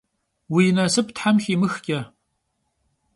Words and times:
Vui 0.51 0.67
nasıp 0.77 1.07
them 1.17 1.35
ximıxç'e! 1.43 1.99